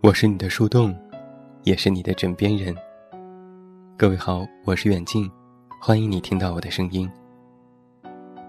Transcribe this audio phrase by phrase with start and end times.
[0.00, 0.96] 我是你的树洞，
[1.64, 2.72] 也是你的枕边人。
[3.96, 5.28] 各位好，我是远近，
[5.80, 7.10] 欢迎你听到我的声音。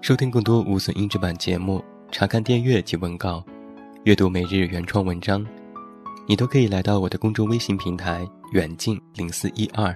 [0.00, 3.44] 收听更多无损音质版节目，查看电阅及文稿，
[4.04, 5.44] 阅读每日原创文章，
[6.28, 9.92] 你都可以来到我的公众微信平台远近零四一二，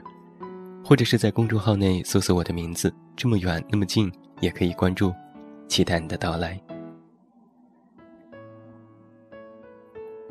[0.84, 5.14] 或者是在公众号内搜索我的名字，这么远那么近，也可以关注，
[5.68, 6.60] 期待你的到来。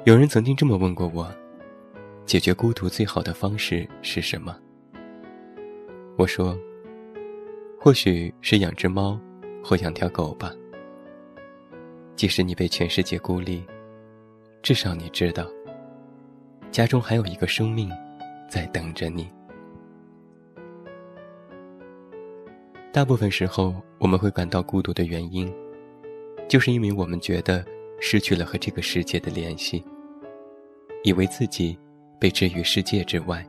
[0.05, 1.27] 有人曾经这么问过我：
[2.27, 4.55] 解决孤独最好的方式是什么？
[6.15, 6.55] 我说：
[7.79, 9.19] 或许是养只猫，
[9.63, 10.53] 或养条狗吧。
[12.15, 13.65] 即使你被全世界孤立，
[14.61, 15.47] 至少你知道，
[16.69, 17.89] 家中还有一个生命
[18.47, 19.27] 在等着你。
[22.93, 25.51] 大部分时候，我们会感到孤独的原因，
[26.47, 27.65] 就是因为我们觉得
[27.99, 29.83] 失去了和这个世界的联系。
[31.05, 31.77] 以为自己
[32.19, 33.45] 被置于世界之外，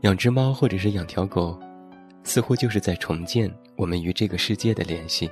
[0.00, 1.60] 养只猫或者是养条狗，
[2.24, 5.30] 似乎就是在重建我们与这个世界的联系。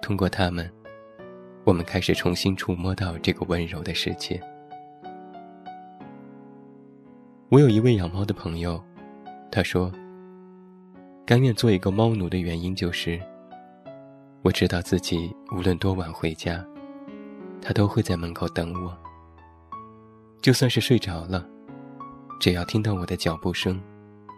[0.00, 0.70] 通过它们，
[1.64, 4.40] 我们开始重新触摸到这个温柔的世界。
[7.48, 8.80] 我有一位养猫的朋友，
[9.50, 9.90] 他说
[11.26, 13.20] ：“甘愿做一个猫奴的原因就是，
[14.42, 16.64] 我知道自己无论多晚回家。”
[17.62, 18.94] 他都会在门口等我。
[20.42, 21.46] 就算是睡着了，
[22.40, 23.80] 只要听到我的脚步声，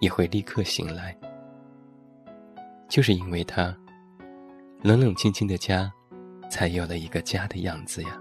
[0.00, 1.18] 也会立刻醒来。
[2.90, 3.74] 就是因为他，
[4.82, 5.90] 冷冷清清的家，
[6.50, 8.20] 才有了一个家的样子呀。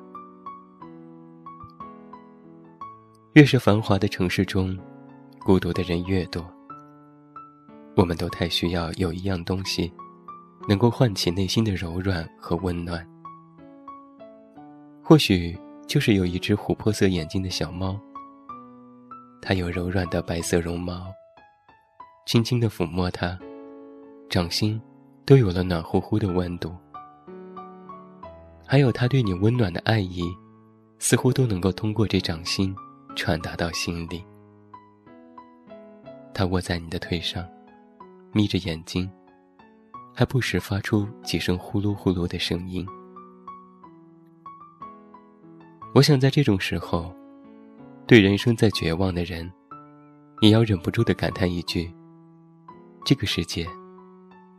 [3.33, 4.77] 越是繁华的城市中，
[5.41, 6.43] 孤独的人越多。
[7.95, 9.91] 我们都太需要有一样东西，
[10.69, 13.05] 能够唤起内心的柔软和温暖。
[15.05, 17.99] 或许就是有一只琥珀色眼睛的小猫，
[19.41, 21.13] 它有柔软的白色绒毛，
[22.25, 23.37] 轻轻的抚摸它，
[24.29, 24.81] 掌心
[25.25, 26.73] 都有了暖乎乎的温度。
[28.65, 30.23] 还有它对你温暖的爱意，
[30.99, 32.73] 似乎都能够通过这掌心
[33.13, 34.23] 传达到心里。
[36.33, 37.45] 它卧在你的腿上，
[38.31, 39.11] 眯着眼睛，
[40.15, 42.87] 还不时发出几声呼噜呼噜的声音。
[45.93, 47.13] 我想在这种时候，
[48.07, 49.49] 对人生在绝望的人，
[50.41, 51.93] 也要忍不住的感叹一句：
[53.05, 53.67] 这个世界，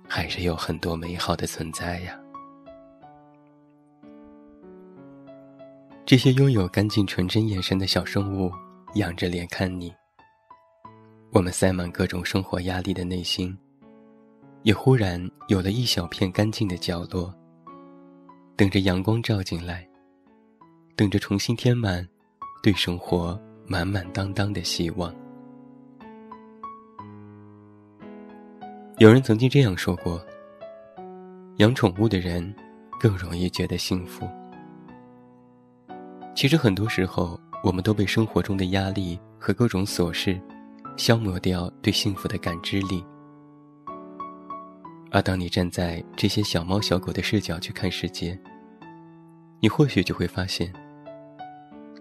[0.09, 2.17] 还是有很多美好的存在呀。
[6.07, 8.53] 这些拥有干净纯真眼神的小生物，
[8.95, 9.93] 仰着脸看你。
[11.33, 13.59] 我们塞满各种生活压力的内心，
[14.63, 17.35] 也忽然有了一小片干净的角落，
[18.55, 19.85] 等着阳光照进来。
[20.97, 22.07] 等着重新填满，
[22.63, 25.13] 对生活满满当当的希望。
[28.99, 30.25] 有人曾经这样说过：
[31.57, 32.55] 养宠物的人
[33.01, 34.29] 更容易觉得幸福。
[36.33, 40.41] 其实很多时候，我们都被生活中的压力和各种琐事
[40.97, 43.05] 消磨掉对幸福的感知力。
[45.11, 48.39] 而当你站在这些小猫小狗的视角去看世界，
[49.59, 50.73] 你或许就会发现。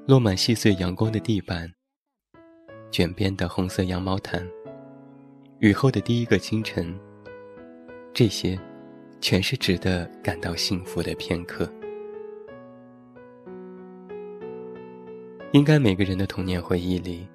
[0.06, 1.66] 落满细碎阳光的地板，
[2.92, 4.46] 卷边的红色羊毛毯，
[5.60, 6.94] 雨后的第一个清晨，
[8.14, 8.60] 这些，
[9.22, 11.72] 全是值得感到幸福的片刻。
[15.54, 17.26] 应该每个人的童年回忆里，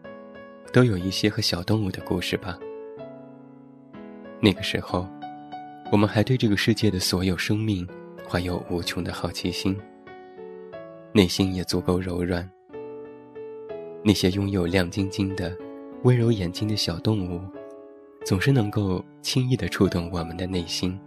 [0.71, 2.59] 都有一些和小动物的故事吧。
[4.43, 5.09] 那个时候，
[5.91, 7.89] 我们还对这个世界的所有生命
[8.29, 9.75] 怀有无穷的好奇心，
[11.15, 12.47] 内心也足够柔软。
[14.05, 15.57] 那些拥有亮晶晶的、
[16.05, 17.41] 温柔眼睛的小动物，
[18.25, 20.99] 总是能够轻易的触动我们的内心。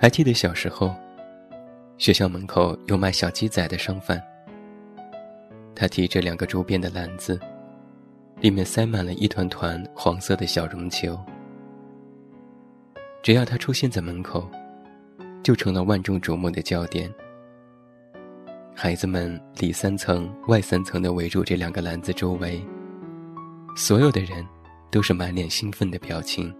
[0.00, 0.94] 还记得小时候，
[1.98, 4.22] 学校门口有卖小鸡仔的商贩，
[5.74, 7.38] 他提着两个竹编的篮子，
[8.40, 11.18] 里面塞满了一团团黄色的小绒球。
[13.22, 14.48] 只要他出现在门口，
[15.42, 17.12] 就成了万众瞩目的焦点。
[18.82, 22.64] 孩子们里三层外三层的围住这两个篮子周围，
[23.76, 24.42] 所有的人
[24.90, 26.50] 都是满脸兴奋的表情。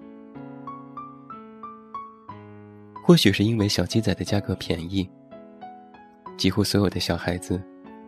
[3.02, 5.08] 或许是因为小鸡仔的价格便宜，
[6.36, 7.58] 几乎所有的小孩子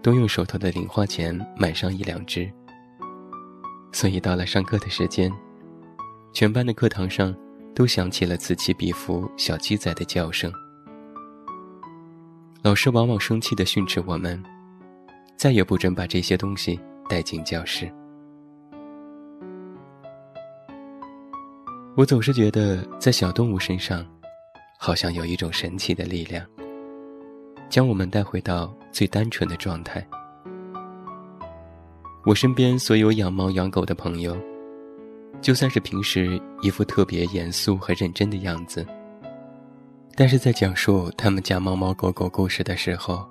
[0.02, 2.52] 都用手头的零花钱买上一两只，
[3.92, 5.32] 所以到了上课的时间，
[6.34, 7.34] 全班的课堂上
[7.74, 10.52] 都响起了此起彼伏小鸡仔的叫声。
[12.62, 14.40] 老师往往生气地训斥我们，
[15.36, 16.78] 再也不准把这些东西
[17.08, 17.92] 带进教室。
[21.96, 24.06] 我总是觉得，在小动物身上，
[24.78, 26.46] 好像有一种神奇的力量，
[27.68, 30.06] 将我们带回到最单纯的状态。
[32.24, 34.36] 我身边所有养猫养狗的朋友，
[35.40, 38.86] 就算是平时一副特别严肃和认真的样子，
[40.14, 43.26] 但是在讲述他们家猫猫狗狗故事的时候，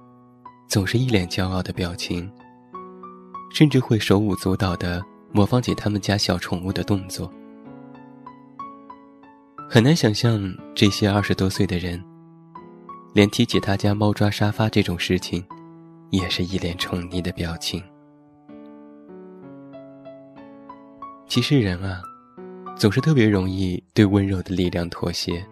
[0.68, 2.30] 总是一脸骄傲的表情，
[3.54, 7.32] 甚至会手舞足蹈的模仿起他们家小宠物的动作。
[9.70, 12.04] 很难想象这些二十多岁的人，
[13.14, 15.46] 连提起他家猫抓沙发这种事情，
[16.10, 17.82] 也是一脸宠溺的表情。
[21.28, 22.02] 其实人啊，
[22.76, 25.46] 总是特别容易对温柔的力量妥协。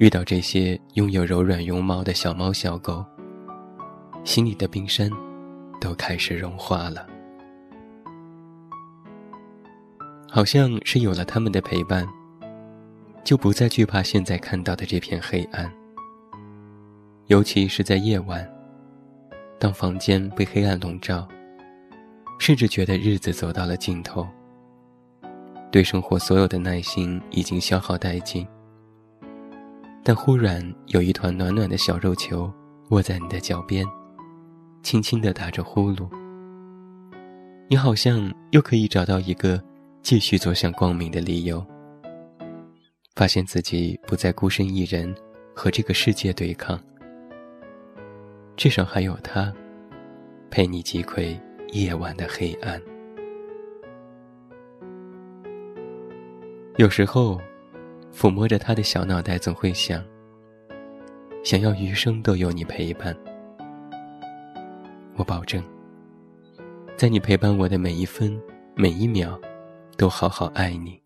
[0.00, 3.04] 遇到这些拥有柔软绒毛的小猫小狗，
[4.24, 5.10] 心里的冰山
[5.78, 7.06] 都开始融化了。
[10.26, 12.08] 好像是有了他们的陪伴。
[13.22, 15.70] 就不再惧怕现在看到的这片黑暗，
[17.26, 18.50] 尤其是在夜晚，
[19.58, 21.28] 当房间被黑暗笼罩，
[22.38, 24.26] 甚至觉得日子走到了尽头，
[25.70, 28.44] 对生活所有的耐心已经消耗殆尽。
[30.02, 32.52] 但忽然有一团暖暖的小肉球
[32.90, 33.86] 握在你的脚边，
[34.82, 36.08] 轻轻地打着呼噜，
[37.68, 39.62] 你好像又可以找到一个
[40.02, 41.64] 继续走向光明的理由。
[43.14, 45.14] 发现自己不再孤身一人，
[45.54, 46.80] 和这个世界对抗。
[48.56, 49.52] 至少还有他，
[50.50, 51.38] 陪你击溃
[51.72, 52.80] 夜晚的黑暗。
[56.76, 57.38] 有时候，
[58.12, 60.04] 抚摸着他的小脑袋，总会想：
[61.44, 63.16] 想要余生都有你陪伴。
[65.16, 65.62] 我保证，
[66.96, 68.40] 在你陪伴我的每一分
[68.74, 69.38] 每一秒，
[69.96, 71.00] 都好好爱你。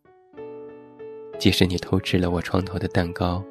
[1.38, 3.42] 即使你偷吃了我床头的蛋糕，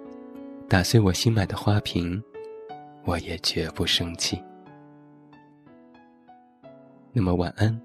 [0.69, 2.21] 打碎我新买的花瓶，
[3.03, 4.41] 我也绝不生气。
[7.11, 7.79] 那么晚安，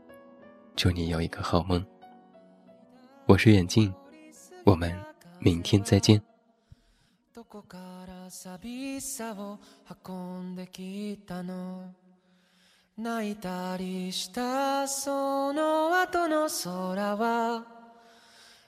[0.76, 1.85] 祝你有一个好梦。
[3.26, 3.93] 我是远近，
[4.65, 4.94] 我们
[5.42, 6.22] 明天再见。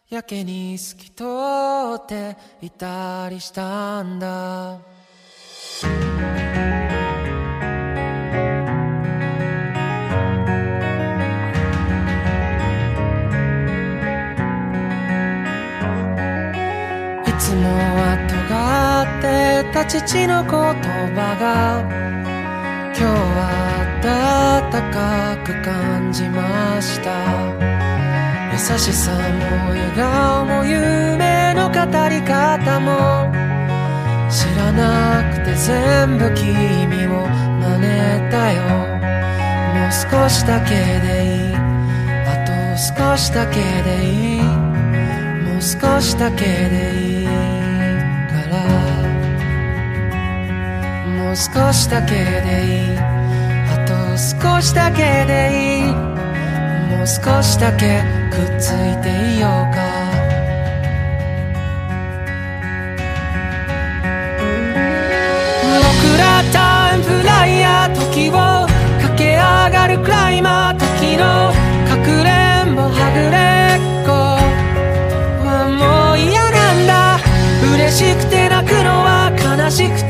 [0.10, 1.24] やけに透き通
[1.96, 4.80] っていたりしたんだ
[19.91, 21.83] 父の言葉が
[22.95, 23.51] 今日は
[24.01, 27.11] 暖かく感じました。
[28.53, 29.19] 優しさも
[29.71, 31.75] 笑顔も夢の語
[32.09, 33.33] り方も
[34.31, 37.27] 知らなくて全部君を
[37.59, 38.63] 真似たよ。
[39.75, 40.71] もう少しだけ
[41.01, 41.55] でいい。
[42.29, 44.41] あと少しだけでいい。
[44.41, 47.20] もう少しだけでいい。
[51.31, 52.19] もう少しだけで
[52.67, 52.99] いい。
[52.99, 55.93] あと少しだけでいい
[56.91, 59.79] もう少しだけくっついていようか。
[65.79, 68.67] 僕らタイムフライヤー時を
[69.01, 71.53] 駆け上がるクライマー時の
[71.89, 74.11] かくれんぼはぐれっこ。
[75.47, 77.21] はもう嫌なんだ。
[77.77, 80.03] 嬉しくて泣くのは悲しく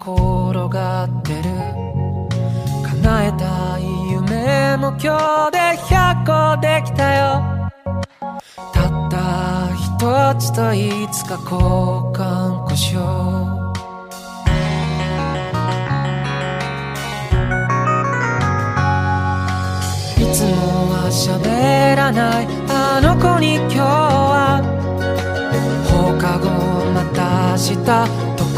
[0.00, 1.42] 転がってる。
[3.02, 3.82] 叶えたい
[4.12, 7.70] 夢も今日で100個できたよ。
[8.72, 9.16] たった
[9.74, 11.60] 一つといつか交
[12.12, 13.62] 換故障。
[20.16, 22.46] いつもは喋らない。
[22.68, 24.62] あの子に今日は
[25.88, 26.48] 放課後
[26.92, 28.51] また明日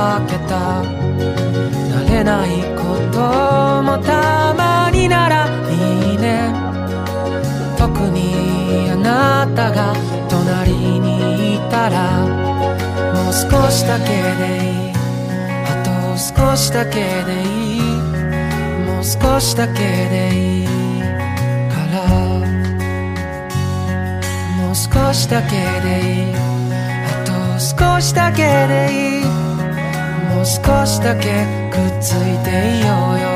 [0.00, 0.80] かけた。
[1.92, 3.20] 慣れないこと
[3.82, 6.26] もたまにならいいね。
[7.76, 9.92] 特にあなたが
[10.30, 12.24] 隣にいたら
[13.14, 14.06] もう少しだけ
[14.40, 14.92] でいい。
[15.70, 16.94] あと少しだけ
[17.28, 17.80] でいい。
[18.86, 19.80] もう少しだけ
[20.14, 20.66] でいい
[21.72, 21.98] から。
[24.56, 25.50] もう少しだけ
[25.86, 26.34] でいい。
[26.34, 29.19] あと少しだけでいい。
[30.40, 33.28] もう少しだけくっついていようよ。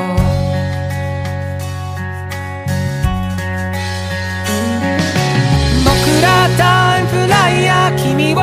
[5.85, 5.93] 僕
[6.23, 8.37] らタイムフライヤー君を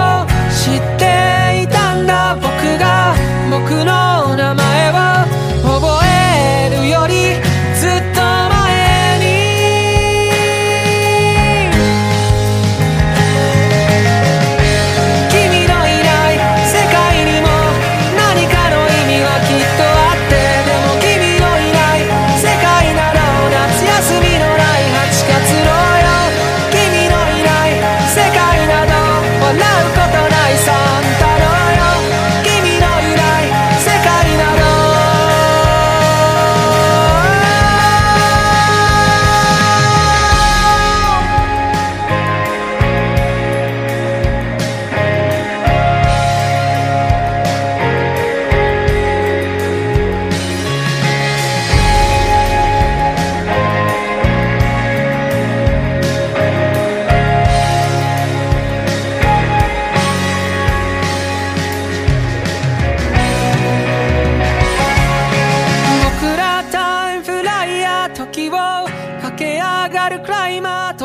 [0.48, 1.01] 知って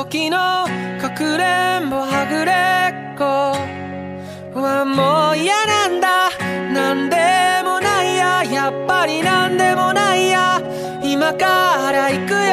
[0.09, 0.37] 時の
[1.01, 2.53] かくれんぼはぐれ
[3.13, 3.51] っこ。
[4.57, 6.29] はもう嫌なんだ。
[6.73, 7.17] なんで
[7.65, 8.41] もないや。
[8.45, 10.61] やっぱりなんでもないや。
[11.03, 12.46] 今から行くよ。